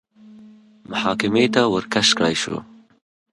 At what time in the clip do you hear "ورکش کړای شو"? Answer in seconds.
1.73-2.57